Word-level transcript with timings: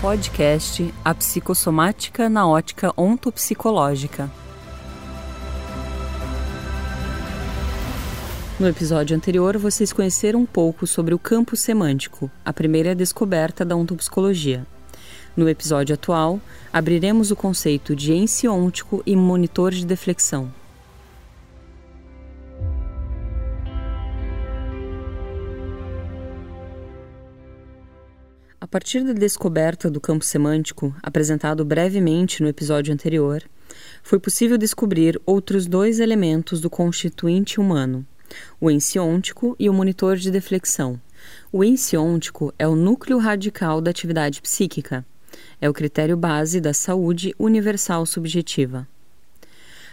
Podcast 0.00 0.94
A 1.04 1.14
Psicossomática 1.14 2.26
na 2.30 2.48
Ótica 2.48 2.90
Ontopsicológica. 2.96 4.30
No 8.58 8.66
episódio 8.66 9.14
anterior, 9.14 9.58
vocês 9.58 9.92
conheceram 9.92 10.40
um 10.40 10.46
pouco 10.46 10.86
sobre 10.86 11.12
o 11.12 11.18
campo 11.18 11.54
semântico, 11.54 12.30
a 12.42 12.50
primeira 12.50 12.94
descoberta 12.94 13.62
da 13.62 13.76
ontopsicologia. 13.76 14.66
No 15.36 15.46
episódio 15.46 15.94
atual, 15.94 16.40
abriremos 16.72 17.30
o 17.30 17.36
conceito 17.36 17.94
de 17.94 18.14
ensiôntico 18.14 19.02
e 19.04 19.14
monitor 19.14 19.70
de 19.70 19.84
deflexão. 19.84 20.50
Partir 28.70 29.02
da 29.02 29.12
descoberta 29.12 29.90
do 29.90 30.00
campo 30.00 30.24
semântico, 30.24 30.94
apresentado 31.02 31.64
brevemente 31.64 32.40
no 32.40 32.48
episódio 32.48 32.94
anterior, 32.94 33.42
foi 34.00 34.20
possível 34.20 34.56
descobrir 34.56 35.20
outros 35.26 35.66
dois 35.66 35.98
elementos 35.98 36.60
do 36.60 36.70
constituinte 36.70 37.58
humano, 37.58 38.06
o 38.60 38.70
ensiôntico 38.70 39.56
e 39.58 39.68
o 39.68 39.72
monitor 39.72 40.16
de 40.16 40.30
deflexão. 40.30 41.00
O 41.52 41.64
ensiôntico 41.64 42.54
é 42.56 42.66
o 42.66 42.76
núcleo 42.76 43.18
radical 43.18 43.80
da 43.80 43.90
atividade 43.90 44.40
psíquica. 44.40 45.04
É 45.60 45.68
o 45.68 45.74
critério 45.74 46.16
base 46.16 46.60
da 46.60 46.72
saúde 46.72 47.34
universal 47.38 48.06
subjetiva. 48.06 48.86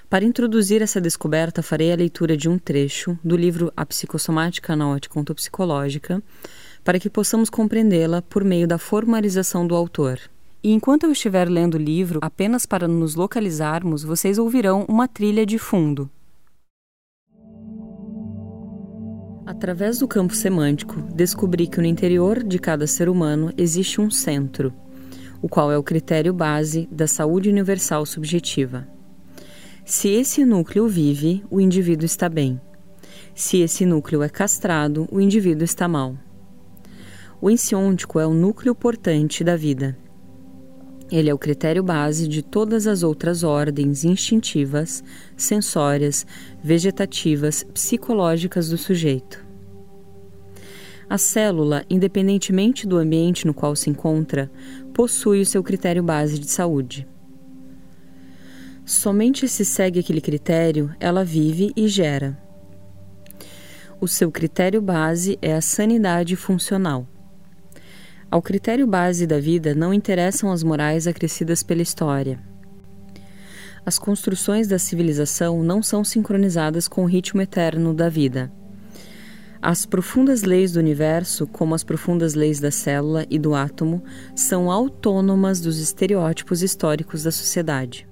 Para 0.07 0.23
introduzir 0.23 0.83
essa 0.83 1.01
descoberta, 1.01 1.63
farei 1.63 1.91
a 1.91 1.95
leitura 1.95 2.37
de 2.37 2.47
um 2.47 2.59
trecho 2.59 3.17
do 3.23 3.35
livro 3.35 3.73
A 3.75 3.85
Psicossomática 3.85 4.75
na 4.75 4.87
Ótica 4.87 5.19
Ontopsicológica, 5.19 6.23
para 6.87 7.01
que 7.01 7.09
possamos 7.09 7.49
compreendê-la 7.49 8.21
por 8.21 8.45
meio 8.45 8.65
da 8.65 8.77
formalização 8.77 9.67
do 9.67 9.75
autor. 9.75 10.21
E 10.63 10.71
enquanto 10.71 11.03
eu 11.03 11.11
estiver 11.11 11.49
lendo 11.49 11.73
o 11.73 11.77
livro, 11.77 12.19
apenas 12.21 12.65
para 12.65 12.87
nos 12.87 13.13
localizarmos, 13.13 14.05
vocês 14.05 14.37
ouvirão 14.37 14.85
uma 14.87 15.05
trilha 15.05 15.45
de 15.45 15.57
fundo. 15.57 16.09
Através 19.45 19.99
do 19.99 20.07
campo 20.07 20.33
semântico, 20.33 21.01
descobri 21.13 21.67
que 21.67 21.81
no 21.81 21.85
interior 21.85 22.41
de 22.41 22.57
cada 22.57 22.87
ser 22.87 23.09
humano 23.09 23.51
existe 23.57 23.99
um 23.99 24.09
centro, 24.09 24.73
o 25.41 25.49
qual 25.49 25.69
é 25.69 25.77
o 25.77 25.83
critério 25.83 26.33
base 26.33 26.87
da 26.89 27.05
saúde 27.05 27.49
universal 27.49 28.05
subjetiva. 28.05 28.87
Se 29.83 30.07
esse 30.07 30.45
núcleo 30.45 30.87
vive, 30.87 31.43
o 31.51 31.59
indivíduo 31.59 32.05
está 32.05 32.29
bem. 32.29 32.61
Se 33.35 33.57
esse 33.57 33.85
núcleo 33.85 34.23
é 34.23 34.29
castrado, 34.29 35.05
o 35.11 35.19
indivíduo 35.19 35.65
está 35.65 35.85
mal. 35.85 36.15
O 37.39 37.51
ensiôntico 37.51 38.19
é 38.19 38.25
o 38.25 38.33
núcleo 38.33 38.73
portante 38.73 39.43
da 39.43 39.55
vida. 39.55 39.95
Ele 41.11 41.29
é 41.29 41.33
o 41.33 41.37
critério 41.37 41.83
base 41.83 42.27
de 42.27 42.41
todas 42.41 42.87
as 42.87 43.03
outras 43.03 43.43
ordens 43.43 44.03
instintivas, 44.03 45.03
sensórias, 45.37 46.25
vegetativas, 46.61 47.63
psicológicas 47.63 48.69
do 48.69 48.77
sujeito. 48.77 49.45
A 51.09 51.17
célula, 51.17 51.85
independentemente 51.89 52.85
do 52.85 52.97
ambiente 52.97 53.47
no 53.47 53.53
qual 53.53 53.75
se 53.75 53.89
encontra, 53.89 54.51
possui 54.93 55.39
o 55.39 55.45
seu 55.45 55.63
critério 55.63 56.03
base 56.03 56.39
de 56.39 56.49
saúde. 56.49 57.07
Somente 58.83 59.47
se 59.47 59.63
segue 59.63 59.99
aquele 59.99 60.19
critério, 60.19 60.93
ela 60.99 61.23
vive 61.23 61.71
e 61.77 61.87
gera. 61.87 62.37
O 64.01 64.07
seu 64.07 64.31
critério 64.31 64.81
base 64.81 65.37
é 65.41 65.53
a 65.53 65.61
sanidade 65.61 66.35
funcional. 66.35 67.07
Ao 68.29 68.41
critério 68.41 68.85
base 68.85 69.25
da 69.25 69.39
vida 69.39 69.73
não 69.73 69.93
interessam 69.93 70.51
as 70.51 70.61
morais 70.61 71.07
acrescidas 71.07 71.63
pela 71.63 71.81
história. 71.81 72.37
As 73.85 73.97
construções 73.97 74.67
da 74.67 74.77
civilização 74.77 75.63
não 75.63 75.81
são 75.81 76.03
sincronizadas 76.03 76.89
com 76.89 77.03
o 77.03 77.07
ritmo 77.07 77.41
eterno 77.41 77.93
da 77.93 78.09
vida. 78.09 78.51
As 79.61 79.85
profundas 79.85 80.43
leis 80.43 80.73
do 80.73 80.79
universo, 80.79 81.47
como 81.47 81.73
as 81.73 81.85
profundas 81.85 82.35
leis 82.35 82.59
da 82.59 82.69
célula 82.69 83.25
e 83.29 83.39
do 83.39 83.55
átomo, 83.55 84.03
são 84.35 84.69
autônomas 84.69 85.61
dos 85.61 85.79
estereótipos 85.79 86.61
históricos 86.61 87.23
da 87.23 87.31
sociedade. 87.31 88.05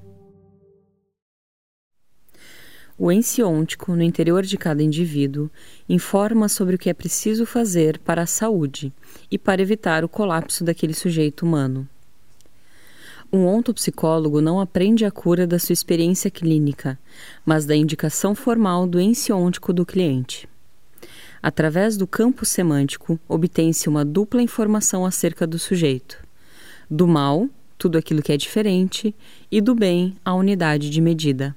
O 2.97 3.11
ensiôntico, 3.11 3.94
no 3.94 4.01
interior 4.01 4.44
de 4.44 4.57
cada 4.57 4.81
indivíduo, 4.81 5.50
informa 5.88 6.47
sobre 6.47 6.75
o 6.75 6.79
que 6.79 6.89
é 6.89 6.94
preciso 6.94 7.45
fazer 7.45 8.00
para 8.00 8.22
a 8.22 8.25
saúde 8.25 8.91
e 9.29 9.38
para 9.38 9.61
evitar 9.61 10.06
o 10.06 10.09
colapso 10.09 10.63
daquele 10.63 10.94
sujeito 10.94 11.45
humano. 11.45 11.88
Um 13.33 13.45
ontopsicólogo 13.47 14.39
não 14.39 14.61
aprende 14.61 15.03
a 15.03 15.11
cura 15.11 15.45
da 15.45 15.59
sua 15.59 15.73
experiência 15.73 16.31
clínica, 16.31 16.97
mas 17.45 17.66
da 17.66 17.75
indicação 17.75 18.33
formal 18.33 18.88
do 18.88 18.97
ensiôntico 18.97 19.73
do 19.73 19.85
cliente. 19.85 20.47
Através 21.44 21.97
do 21.97 22.07
campo 22.07 22.45
semântico, 22.45 23.19
obtém-se 23.27 23.89
uma 23.89 24.06
dupla 24.06 24.41
informação 24.41 25.06
acerca 25.06 25.45
do 25.45 25.59
sujeito: 25.59 26.17
do 26.89 27.06
mal, 27.06 27.50
tudo 27.77 27.97
aquilo 27.97 28.22
que 28.22 28.31
é 28.31 28.38
diferente, 28.38 29.13
e 29.51 29.59
do 29.59 29.75
bem, 29.75 30.16
a 30.23 30.33
unidade 30.33 30.89
de 30.89 31.01
medida. 31.01 31.53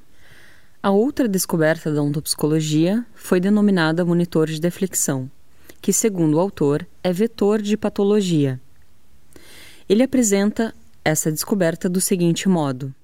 A 0.80 0.90
outra 0.90 1.26
descoberta 1.26 1.92
da 1.92 2.00
ontopsicologia 2.00 3.04
foi 3.12 3.40
denominada 3.40 4.04
monitor 4.04 4.46
de 4.46 4.60
deflexão, 4.60 5.28
que, 5.82 5.92
segundo 5.92 6.34
o 6.34 6.40
autor, 6.40 6.86
é 7.02 7.12
vetor 7.12 7.60
de 7.60 7.76
patologia. 7.76 8.60
Ele 9.88 10.04
apresenta 10.04 10.72
essa 11.04 11.32
descoberta 11.32 11.88
do 11.88 12.00
seguinte 12.00 12.48
modo: 12.48 12.94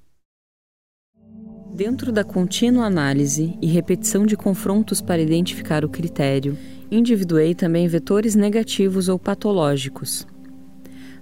Dentro 1.75 2.13
da 2.13 2.23
contínua 2.23 2.87
análise 2.87 3.59
e 3.61 3.67
repetição 3.67 4.25
de 4.25 4.37
confrontos 4.37 5.01
para 5.01 5.21
identificar 5.21 5.85
o 5.85 5.89
critério, 5.89 6.57
individuei 6.93 7.57
também 7.57 7.89
vetores 7.89 8.37
negativos 8.37 9.09
ou 9.09 9.19
patológicos, 9.19 10.25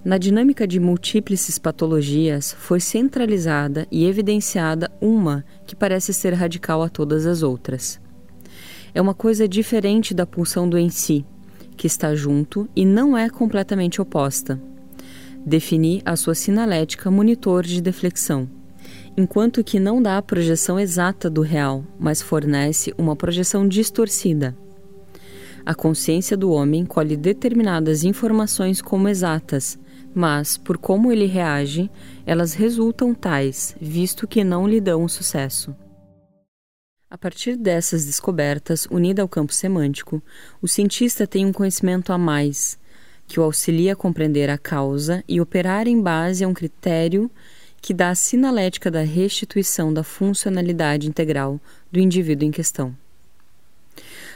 na 0.03 0.17
dinâmica 0.17 0.67
de 0.67 0.79
múltiples 0.79 1.57
patologias, 1.57 2.53
foi 2.59 2.79
centralizada 2.79 3.87
e 3.89 4.05
evidenciada 4.05 4.91
uma 4.99 5.45
que 5.65 5.75
parece 5.75 6.13
ser 6.13 6.33
radical 6.33 6.81
a 6.81 6.89
todas 6.89 7.25
as 7.25 7.41
outras. 7.41 8.01
É 8.93 9.01
uma 9.01 9.13
coisa 9.13 9.47
diferente 9.47 10.13
da 10.13 10.25
pulsão 10.25 10.67
do 10.67 10.77
em 10.77 10.89
si, 10.89 11.25
que 11.77 11.87
está 11.87 12.13
junto 12.13 12.67
e 12.75 12.85
não 12.85 13.17
é 13.17 13.29
completamente 13.29 14.01
oposta. 14.01 14.61
Defini 15.45 16.01
a 16.05 16.15
sua 16.15 16.35
sinalética 16.35 17.09
monitor 17.09 17.63
de 17.63 17.81
deflexão, 17.81 18.49
enquanto 19.15 19.63
que 19.63 19.79
não 19.79 20.01
dá 20.01 20.17
a 20.17 20.21
projeção 20.21 20.79
exata 20.79 21.29
do 21.29 21.41
real, 21.41 21.83
mas 21.97 22.21
fornece 22.21 22.93
uma 22.97 23.15
projeção 23.15 23.67
distorcida. 23.67 24.55
A 25.65 25.73
consciência 25.73 26.35
do 26.35 26.51
homem 26.51 26.85
colhe 26.85 27.15
determinadas 27.15 28.03
informações 28.03 28.81
como 28.81 29.07
exatas, 29.07 29.79
mas, 30.13 30.57
por 30.57 30.77
como 30.77 31.11
ele 31.11 31.25
reage, 31.25 31.89
elas 32.25 32.53
resultam 32.53 33.13
tais, 33.13 33.75
visto 33.79 34.27
que 34.27 34.43
não 34.43 34.67
lhe 34.67 34.79
dão 34.79 35.07
sucesso. 35.07 35.75
A 37.09 37.17
partir 37.17 37.55
dessas 37.55 38.05
descobertas, 38.05 38.87
unida 38.89 39.21
ao 39.21 39.29
campo 39.29 39.53
semântico, 39.53 40.21
o 40.61 40.67
cientista 40.67 41.27
tem 41.27 41.45
um 41.45 41.53
conhecimento 41.53 42.11
a 42.11 42.17
mais, 42.17 42.77
que 43.27 43.39
o 43.39 43.43
auxilia 43.43 43.93
a 43.93 43.95
compreender 43.95 44.49
a 44.49 44.57
causa 44.57 45.23
e 45.27 45.39
operar 45.39 45.87
em 45.87 46.01
base 46.01 46.43
a 46.43 46.47
um 46.47 46.53
critério 46.53 47.29
que 47.81 47.93
dá 47.93 48.09
a 48.09 48.15
sinalética 48.15 48.89
da 48.89 49.01
restituição 49.01 49.93
da 49.93 50.03
funcionalidade 50.03 51.07
integral 51.07 51.59
do 51.91 51.99
indivíduo 51.99 52.47
em 52.47 52.51
questão. 52.51 52.95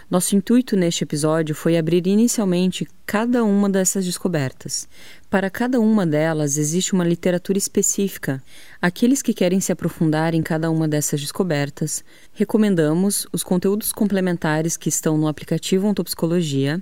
Nosso 0.09 0.38
intuito 0.38 0.78
neste 0.78 1.03
episódio 1.03 1.53
foi 1.53 1.78
abrir 1.78 2.07
inicialmente 2.07 2.88
cada 3.06 3.44
uma 3.44 3.69
dessas 3.69 4.06
descobertas. 4.06 4.88
Para 5.30 5.50
cada 5.50 5.81
uma 5.81 6.07
delas 6.07 6.57
existe 6.57 6.94
uma 6.94 7.04
literatura 7.04 7.57
específica. 7.57 8.42
Aqueles 8.81 9.21
que 9.21 9.33
querem 9.33 9.59
se 9.59 9.69
aprofundar 9.69 10.33
em 10.33 10.42
cada 10.42 10.71
uma 10.71 10.88
dessas 10.88 11.19
descobertas, 11.19 12.06
recomendamos 12.31 13.27
os 13.33 13.44
conteúdos 13.44 13.92
complementares 13.92 14.77
que 14.77 14.88
estão 14.88 15.18
no 15.18 15.27
aplicativo 15.27 15.86
Ontopsicologia 15.86 16.81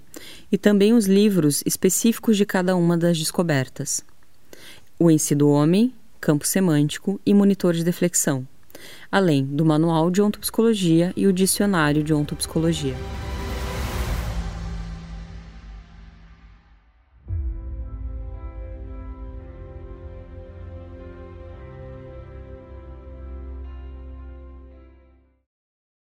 e 0.52 0.58
também 0.58 0.94
os 0.94 1.08
livros 1.08 1.64
específicos 1.66 2.38
de 2.38 2.46
cada 2.46 2.76
uma 2.76 2.96
das 2.96 3.18
descobertas. 3.18 4.06
O 5.00 5.10
Em 5.10 5.18
si 5.18 5.34
do 5.34 5.50
Homem, 5.50 5.92
Campo 6.22 6.46
Semântico 6.46 7.20
e 7.26 7.34
Monitor 7.34 7.74
de 7.74 7.84
Deflexão 7.84 8.48
além 9.12 9.44
do 9.46 9.66
Manual 9.66 10.10
de 10.12 10.22
Ontopsicologia 10.22 11.14
e 11.16 11.28
o 11.28 11.34
Dicionário 11.34 12.04
de 12.04 12.14
Ontopsicologia. 12.14 12.96